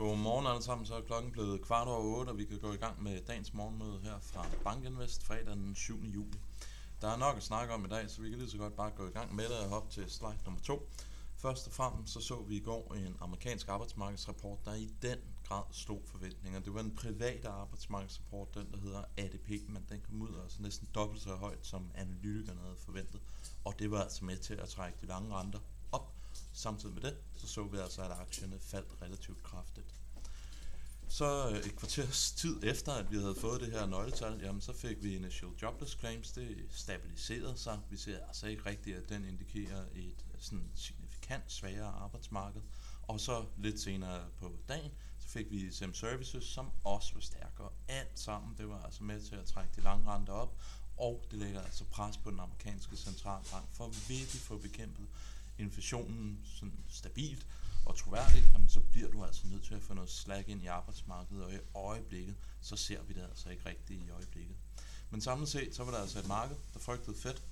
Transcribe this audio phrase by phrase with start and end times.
[0.00, 2.76] Godmorgen alle sammen, så er klokken blevet kvart over 8, og vi kan gå i
[2.76, 6.04] gang med dagens morgenmøde her fra Bankinvest fredag den 7.
[6.04, 6.40] juli.
[7.00, 8.90] Der er nok at snakke om i dag, så vi kan lige så godt bare
[8.90, 10.88] gå i gang med det og hoppe til slide nummer 2.
[11.36, 15.18] Først og fremmest så så vi i går en amerikansk arbejdsmarkedsrapport, der i den
[15.48, 16.60] grad slog forventninger.
[16.60, 20.88] Det var en privat arbejdsmarkedsrapport, den der hedder ADP, men den kom ud altså næsten
[20.94, 23.20] dobbelt så højt, som analytikerne havde forventet.
[23.64, 25.60] Og det var altså med til at trække de lange renter.
[26.52, 29.94] Samtidig med det, så så vi altså, at aktierne faldt relativt kraftigt.
[31.08, 34.72] Så øh, et kvarters tid efter, at vi havde fået det her nøgletal, jamen så
[34.72, 37.80] fik vi initial jobless claims, det stabiliserede sig.
[37.90, 42.60] Vi ser altså ikke rigtigt, at den indikerer et øh, sådan signifikant svagere arbejdsmarked.
[43.02, 47.68] Og så lidt senere på dagen, så fik vi SEM Services, som også var stærkere.
[47.88, 50.58] Alt sammen, det var altså med til at trække de lange renter op,
[50.96, 55.06] og det lægger altså pres på den amerikanske centralbank for at virkelig få bekæmpet
[55.60, 57.46] inflationen sådan stabilt
[57.86, 60.66] og troværdigt, jamen, så bliver du altså nødt til at få noget slag ind i
[60.66, 64.56] arbejdsmarkedet, og i øjeblikket, så ser vi det altså ikke rigtigt i øjeblikket.
[65.10, 67.42] Men samlet set, så var der altså et marked, der frygtede fedt,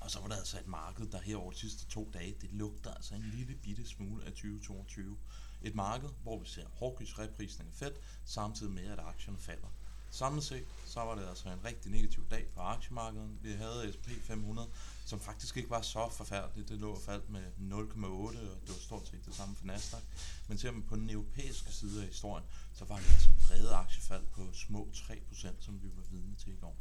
[0.00, 2.52] og så var der altså et marked, der her over de sidste to dage, det
[2.52, 5.16] lugter altså en lille bitte smule af 2022.
[5.62, 9.68] Et marked, hvor vi ser hårdkys reprisning af fedt, samtidig med, at aktierne falder.
[10.14, 13.30] Samlet set, så var det altså en rigtig negativ dag på aktiemarkedet.
[13.42, 14.68] Vi havde S&P 500,
[15.06, 16.68] som faktisk ikke var så forfærdeligt.
[16.68, 20.02] Det lå og faldt med 0,8, og det var stort set det samme for Nasdaq.
[20.48, 24.26] Men ser man på den europæiske side af historien, så var det altså brede aktiefald
[24.26, 26.76] på små 3%, som vi var vidne til i går.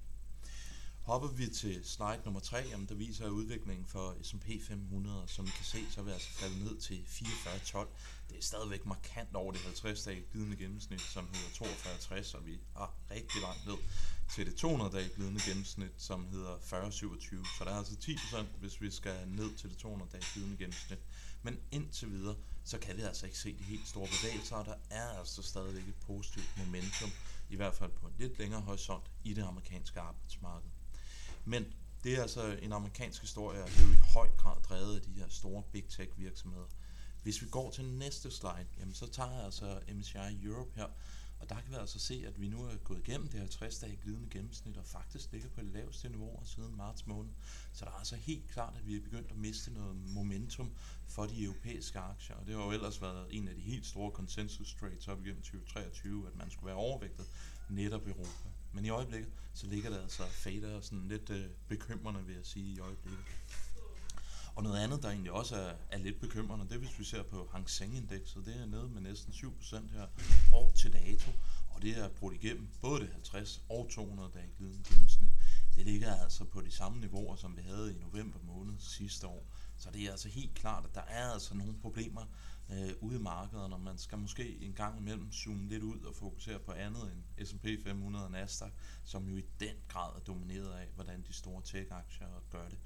[1.03, 5.49] Hopper vi til slide nummer 3, jamen der viser udviklingen for S&P 500, som I
[5.49, 7.87] kan se, så er vi altså faldet ned til 44,12.
[8.29, 12.95] Det er stadigvæk markant over det 50-dage glidende gennemsnit, som hedder 42,60, og vi er
[13.11, 13.77] rigtig langt ned
[14.35, 17.57] til det 200-dage glidende gennemsnit, som hedder 40,27.
[17.57, 20.99] Så der er altså 10%, hvis vi skal ned til det 200-dage glidende gennemsnit.
[21.41, 24.75] Men indtil videre, så kan vi altså ikke se de helt store bevægelser, og der
[24.89, 27.09] er altså stadigvæk et positivt momentum,
[27.49, 30.69] i hvert fald på en lidt længere horisont i det amerikanske arbejdsmarked.
[31.45, 31.65] Men
[32.03, 35.01] det er altså en amerikansk historie, og det er jo i høj grad drevet af
[35.01, 36.67] de her store big tech virksomheder.
[37.23, 40.87] Hvis vi går til næste slide, jamen så tager jeg altså MSCI Europe her,
[41.39, 44.29] og der kan vi altså se, at vi nu er gået igennem det 50-dage glidende
[44.29, 47.31] gennemsnit, og faktisk ligger på det laveste niveau siden marts måned.
[47.73, 50.71] Så der er altså helt klart, at vi er begyndt at miste noget momentum
[51.07, 54.11] for de europæiske aktier, og det har jo ellers været en af de helt store
[54.11, 57.25] consensus trades op igennem 2023, at man skulle være overvægtet
[57.69, 58.49] netop Europa.
[58.73, 62.45] Men i øjeblikket, så ligger der altså fader og sådan lidt øh, bekymrende, vil jeg
[62.45, 63.25] sige, i øjeblikket.
[64.55, 67.23] Og noget andet, der egentlig også er, er lidt bekymrende, det er, hvis vi ser
[67.23, 70.07] på Hang Seng-indekset, det er nede med næsten 7% her
[70.53, 71.31] år til dato,
[71.69, 75.29] og det er brudt igennem både det 50 og 200 dage glidende gennemsnit.
[75.75, 79.45] Det ligger altså på de samme niveauer, som vi havde i november måned sidste år.
[79.77, 82.25] Så det er altså helt klart, at der er altså nogle problemer
[82.71, 86.15] øh, ude i markedet, og man skal måske en gang imellem zoome lidt ud og
[86.15, 88.71] fokusere på andet end S&P 500 og Nasdaq,
[89.03, 92.77] som jo i den grad er domineret af, hvordan de store tech-aktier gør det.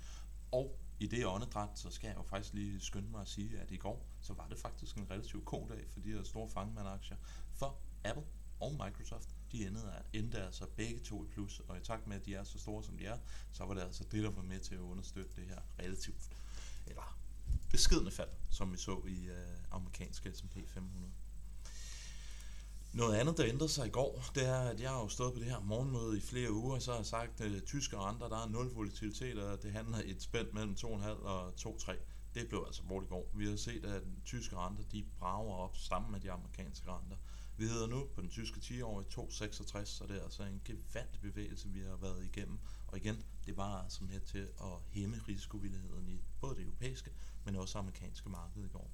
[0.52, 3.72] Og i det åndedræt, så skal jeg jo faktisk lige skynde mig at sige, at
[3.72, 7.18] i går, så var det faktisk en relativt god dag for de her store fangmandaktier.
[7.54, 8.26] For Apple
[8.60, 9.82] og Microsoft, de endte,
[10.14, 12.84] endte altså begge to i plus, og i takt med, at de er så store,
[12.84, 13.18] som de er,
[13.52, 16.30] så var det altså det, der var med til at understøtte det her relativt,
[16.90, 17.18] eller
[17.72, 21.12] beskidende fald, som vi så i øh, amerikanske S&P 500.
[22.94, 25.40] Noget andet, der ændrede sig i går, det er, at jeg har jo stået på
[25.40, 28.44] det her morgenmøde i flere uger, og så har jeg sagt, at tyske renter, der
[28.44, 31.94] er nul volatilitet, og det handler et spænd mellem 2,5 og 2,3.
[32.34, 33.32] Det blev altså bort i går.
[33.36, 37.18] Vi har set, at den tyske renter, de brager op sammen med de amerikanske renter.
[37.60, 40.62] Vi hedder nu på den tyske 10 år i 2,66, så det er altså en
[40.66, 42.60] gevandt bevægelse, vi har været igennem.
[42.88, 47.12] Og igen, det var altså med til at hæmme risikovilligheden i både det europæiske,
[47.46, 48.92] men også amerikanske marked i går.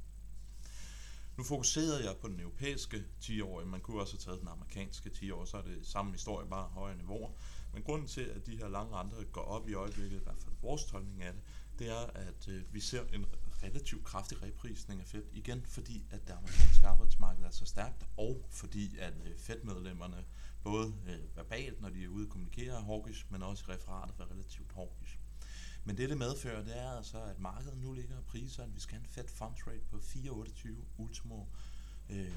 [1.38, 5.48] Nu fokuserede jeg på den europæiske 10-årige, man kunne også have taget den amerikanske 10-årige,
[5.48, 7.32] så er det samme historie, bare højere niveauer.
[7.74, 10.56] Men grunden til, at de her lange renter går op i øjeblikket, i hvert fald
[10.62, 11.42] vores tolkning af det,
[11.80, 13.26] det er, at øh, vi ser en
[13.64, 15.24] relativt kraftig reprisning af Fed.
[15.34, 20.26] Igen fordi, at det amerikanske arbejdsmarked er så stærkt, og fordi, at øh, Fed-medlemmerne
[20.64, 24.16] både øh, verbalt, når de er ude og kommunikere, er hawkish, men også i referatet
[24.20, 25.18] er relativt hawkish.
[25.86, 28.80] Men det, det medfører, det er altså, at markedet nu ligger og priser, at vi
[28.80, 31.46] skal have en Fed Funds Rate på 4,28 ultimo,
[32.10, 32.36] øh,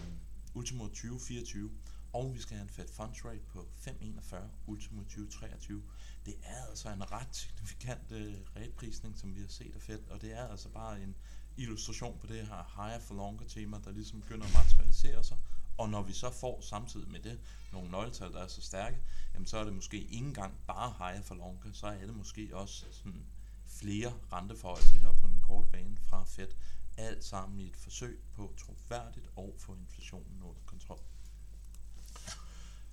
[0.54, 1.70] ultimo 2024,
[2.16, 4.36] og vi skal have en Fed Funds Rate på 5,41
[4.66, 5.82] ultimo 2023.
[6.26, 10.22] Det er altså en ret signifikant øh, rateprisning, som vi har set af Fed, og
[10.22, 11.16] det er altså bare en
[11.56, 15.36] illustration på det her higher for longer tema, der ligesom begynder at materialisere sig,
[15.78, 17.40] og når vi så får samtidig med det
[17.72, 18.98] nogle nøgletal, der er så stærke,
[19.34, 22.50] jamen så er det måske ikke engang bare higher for longer, så er det måske
[22.52, 23.26] også sådan
[23.68, 26.48] flere renteforhøjelser her på den korte bane fra Fed.
[26.96, 31.00] Alt sammen i et forsøg på troværdigt og få inflationen under kontrol.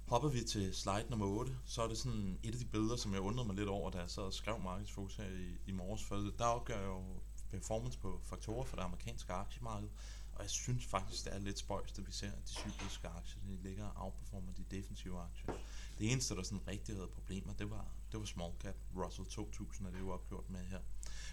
[0.08, 3.14] Hopper vi til slide nummer 8, så er det sådan et af de billeder, som
[3.14, 6.04] jeg undrede mig lidt over, da jeg sad og skrev markedsfokus her i, i morges.
[6.04, 7.04] For der opgør jeg jo
[7.50, 9.90] performance på faktorer for det amerikanske aktiemarked,
[10.34, 13.42] og jeg synes faktisk, det er lidt spøjst, at vi ser, at de cykliske aktier
[13.48, 15.54] de ligger og outperformer de defensive aktier.
[16.00, 18.76] Det eneste, der sådan rigtig havde problemer, det var, det var small cap.
[18.96, 20.80] Russell 2000 er det jo opgjort med her.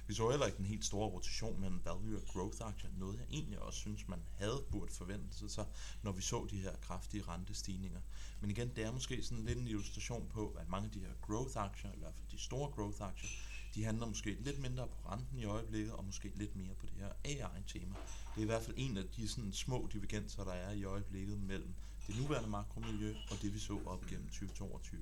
[0.07, 3.27] Vi så heller ikke den helt store rotation mellem value og growth aktier, noget jeg
[3.31, 5.67] egentlig også synes, man havde burde forvente sig,
[6.03, 8.01] når vi så de her kraftige rentestigninger.
[8.41, 11.13] Men igen, det er måske sådan lidt en illustration på, at mange af de her
[11.21, 13.31] growth aktier, i hvert fald de store growth aktier,
[13.75, 16.95] de handler måske lidt mindre på renten i øjeblikket, og måske lidt mere på det
[16.99, 17.95] her AI-tema.
[18.35, 21.39] Det er i hvert fald en af de sådan små divergenser, der er i øjeblikket
[21.39, 21.75] mellem
[22.07, 25.01] det nuværende makromiljø og det, vi så op gennem 2022.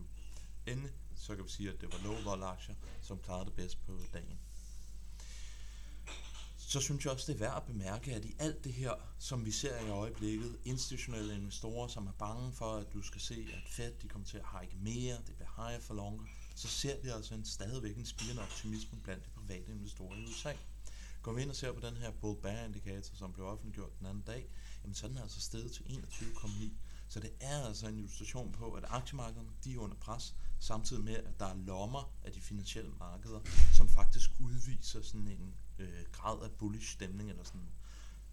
[0.66, 3.86] Endelig så kan vi sige, at det var low vol aktier, som klarede det bedst
[3.86, 4.38] på dagen
[6.68, 9.44] så synes jeg også, det er værd at bemærke, at i alt det her, som
[9.44, 13.70] vi ser i øjeblikket, institutionelle investorer, som er bange for, at du skal se, at
[13.70, 16.24] Fed de kommer til at hike mere, det bliver higher for longer,
[16.54, 20.52] så ser vi altså en stadigvæk en spirende optimisme blandt de private investorer i USA.
[21.22, 24.06] Går vi ind og ser på den her bull bear indikator, som blev offentliggjort den
[24.06, 24.48] anden dag,
[24.82, 26.70] jamen så er den altså steget til 21,9.
[27.08, 31.16] Så det er altså en illustration på, at aktiemarkederne de er under pres, samtidig med,
[31.16, 33.40] at der er lommer af de finansielle markeder,
[33.72, 37.68] som faktisk udviser sådan en øh, grad af bullish stemning, eller sådan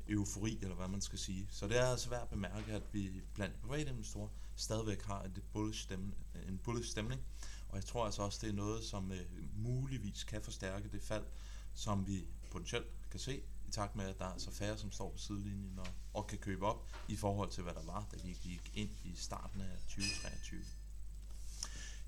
[0.07, 1.47] eufori, eller hvad man skal sige.
[1.51, 5.43] Så det er altså værd at bemærke, at vi blandt private investorer stadigvæk har et
[5.53, 6.15] bullish stemning,
[6.47, 7.21] en bullish stemning,
[7.69, 9.25] og jeg tror altså også, det er noget, som øh,
[9.55, 11.25] muligvis kan forstærke det fald,
[11.73, 15.11] som vi potentielt kan se, i takt med, at der er så færre, som står
[15.11, 18.37] på sidelinjen og, og kan købe op i forhold til, hvad der var, da vi
[18.41, 20.84] gik ind i starten af 2023.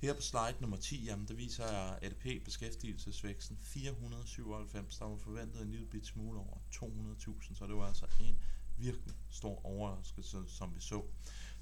[0.01, 5.61] Her på slide nummer 10, jamen, der viser jeg ADP beskæftigelsesvæksten 497, der var forventet
[5.61, 8.39] en lille bit smule over 200.000, så det var altså en
[8.77, 11.03] virkelig stor overraskelse, som vi så.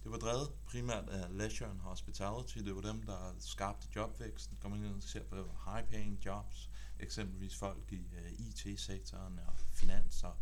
[0.03, 2.57] Det var drevet primært af leisure and hospitality.
[2.57, 4.57] Det var dem, der skabte jobvæksten.
[4.61, 5.35] Kom ind og ser på
[5.65, 10.35] high paying jobs, eksempelvis folk i uh, øh, IT-sektoren og finans og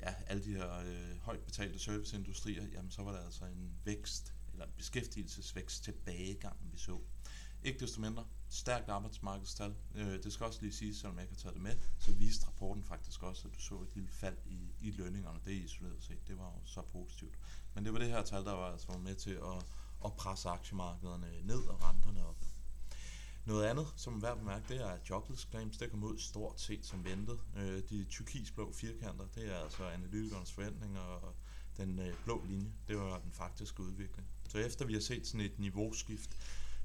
[0.00, 4.34] ja, alle de her uh, højt betalte serviceindustrier, jamen så var der altså en vækst
[4.60, 7.00] eller beskæftigelsesvækst tilbagegang, vi så.
[7.62, 9.74] Ikke desto mindre, stærkt arbejdsmarkedstal.
[9.94, 12.46] Øh, det skal også lige sige, selvom jeg ikke har taget det med, så viste
[12.46, 15.38] rapporten faktisk også, at du så et lille fald i, i lønningerne.
[15.44, 17.38] Det er isoleret set, det var jo så positivt.
[17.74, 19.66] Men det var det her tal, der var altså med til at,
[20.04, 22.44] at presse aktiemarkederne ned og renterne op.
[23.44, 26.18] Noget andet, som er værd at bemærke, det er, at jobless claims, det kom ud
[26.18, 27.40] stort set som ventet.
[27.56, 31.34] Øh, de turkisblå firkanter, det er altså analytikernes forventninger, og
[31.76, 34.28] den øh, blå linje, det var den faktiske udvikling.
[34.48, 36.30] Så efter vi har set sådan et niveauskift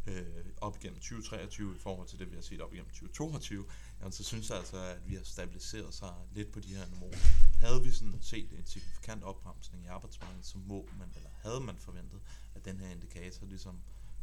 [0.07, 3.65] øh, op igennem 2023 i forhold til det, vi har set op igennem 2022,
[3.99, 7.15] jamen, så synes jeg altså, at vi har stabiliseret sig lidt på de her niveauer.
[7.59, 11.75] Havde vi sådan set en signifikant opbremsning i arbejdsmarkedet, så må man, eller havde man
[11.77, 12.19] forventet,
[12.55, 13.79] at den her indikator ligesom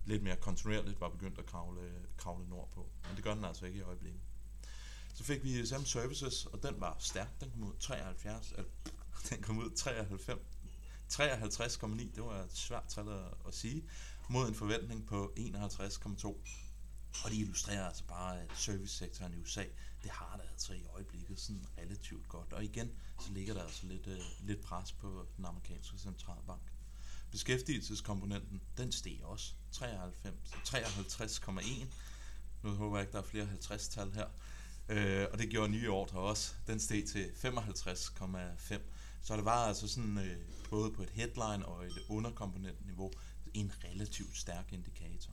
[0.06, 2.90] lidt mere kontinuerligt var begyndt at kravle, kravle nordpå.
[3.06, 4.20] Men det gør den altså ikke i øjeblikket.
[5.14, 7.40] Så fik vi ISM Services, og den var stærk.
[7.40, 8.70] Den kom ud 73, eller,
[9.30, 10.40] den kom ud 93,
[11.12, 13.84] 53,9, det var et svært tal at, at sige,
[14.28, 16.26] mod en forventning på 51,2.
[17.24, 19.64] Og det illustrerer altså bare, at servicesektoren i USA,
[20.02, 22.52] det har det altså i øjeblikket sådan relativt godt.
[22.52, 26.62] Og igen, så ligger der altså lidt, øh, lidt pres på den amerikanske centralbank.
[27.30, 31.86] Beskæftigelseskomponenten, den steg også 53,1.
[32.62, 34.26] Nu håber jeg ikke, der er flere 50-tal her.
[34.88, 36.54] Øh, og det gjorde nye ordre også.
[36.66, 38.80] Den steg til 55,5.
[39.22, 40.36] Så det var altså sådan, øh,
[40.70, 43.12] både på et headline og et underkomponentniveau,
[43.54, 45.32] en relativt stærk indikator.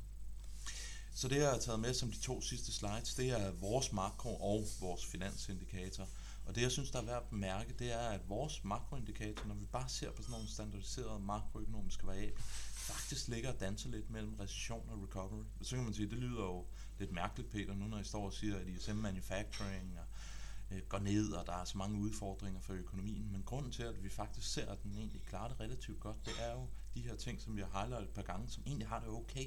[1.15, 4.35] Så det, jeg har taget med som de to sidste slides, det er vores makro
[4.35, 6.07] og vores finansindikator.
[6.45, 9.55] Og det, jeg synes, der er værd at bemærke, det er, at vores makroindikator, når
[9.55, 14.33] vi bare ser på sådan nogle standardiserede makroøkonomiske variabler, faktisk ligger og danser lidt mellem
[14.33, 15.43] recession og recovery.
[15.61, 16.65] Så kan man sige, det lyder jo
[16.99, 20.05] lidt mærkeligt, Peter, nu når I står og siger, at ISM Manufacturing og
[20.71, 23.31] øh, går ned, og der er så mange udfordringer for økonomien.
[23.31, 26.33] Men grunden til, at vi faktisk ser, at den egentlig klarer det relativt godt, det
[26.39, 28.99] er jo de her ting, som vi har highlightet et par gange, som egentlig har
[28.99, 29.45] det okay.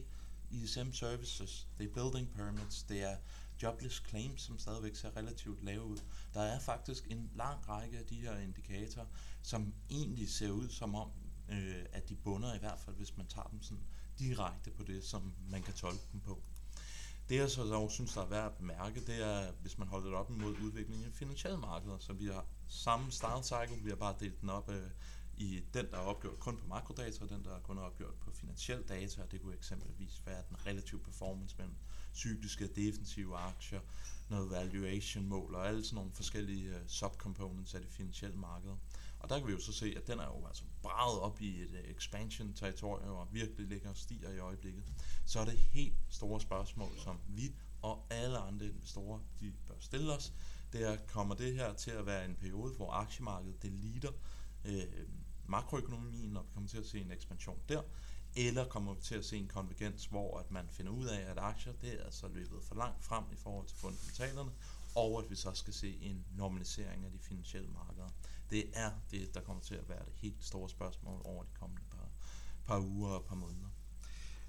[0.50, 3.16] ISM services, det er building permits, det er
[3.62, 5.98] jobless claims, som stadigvæk ser relativt lave ud.
[6.34, 9.06] Der er faktisk en lang række af de her indikatorer,
[9.42, 11.10] som egentlig ser ud som om,
[11.48, 13.84] øh, at de bunder i hvert fald, hvis man tager dem sådan
[14.18, 16.42] direkte på det, som man kan tolke dem på.
[17.30, 20.06] Det jeg så dog synes, der er værd at bemærke, det er, hvis man holder
[20.06, 23.96] det op imod udviklingen i finansielle markeder, så vi har samme style cycle, vi har
[23.96, 24.90] bare delt den op øh,
[25.36, 28.30] i den, der er opgjort kun på makrodata, og den, der kun er opgjort på
[28.30, 31.74] finansiel data, og det kunne eksempelvis være den relative performance mellem
[32.14, 33.80] cykliske og defensive aktier,
[34.28, 38.72] noget valuation mål og alle sådan nogle forskellige øh, subcomponents af det finansielle marked.
[39.20, 41.60] Og der kan vi jo så se, at den er jo altså braget op i
[41.62, 44.84] et øh, expansion territorium og virkelig ligger og stiger i øjeblikket.
[45.24, 50.12] Så er det helt store spørgsmål, som vi og alle andre investorer, de bør stille
[50.12, 50.32] os,
[50.72, 54.10] det er, kommer det her til at være en periode, hvor aktiemarkedet det lider
[54.64, 54.84] øh,
[55.46, 57.82] makroøkonomien, og vi kommer til at se en ekspansion der,
[58.36, 61.38] eller kommer vi til at se en konvergens, hvor at man finder ud af, at
[61.38, 64.50] aktier det er altså løbet for langt frem i forhold til fundamentalerne,
[64.94, 68.08] og at vi så skal se en normalisering af de finansielle markeder.
[68.50, 71.82] Det er det, der kommer til at være det helt store spørgsmål over de kommende
[71.90, 72.08] par,
[72.66, 73.68] par uger og par måneder.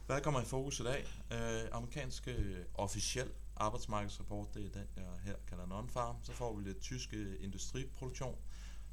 [0.06, 1.06] Hvad kommer i fokus i dag?
[1.32, 6.16] Øh, amerikanske øh, officiel arbejdsmarkedsrapport, det er den, jeg her kalder non-farm.
[6.24, 8.36] Så får vi lidt tyske øh, industriproduktion.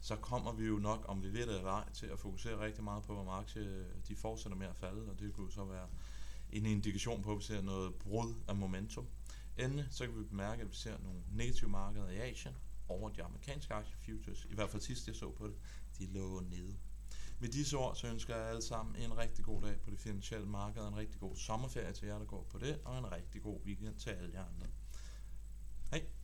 [0.00, 2.84] Så kommer vi jo nok, om vi ved det eller ej, til at fokusere rigtig
[2.84, 5.88] meget på, om aktier øh, de fortsætter med at falde, og det kunne så være
[6.50, 9.06] en indikation på, at vi ser noget brud af momentum.
[9.56, 12.54] Endelig så kan vi bemærke, at vi ser nogle negative markeder i Asien
[12.88, 14.44] over de amerikanske aktiefutures.
[14.44, 15.54] I hvert fald sidst jeg så på det,
[15.98, 16.76] de lå nede.
[17.40, 20.46] Med disse ord, så ønsker jeg alle sammen en rigtig god dag på det finansielle
[20.46, 23.60] marked, en rigtig god sommerferie til jer, der går på det, og en rigtig god
[23.64, 24.66] weekend til alle jer andre.
[25.90, 26.17] Hej!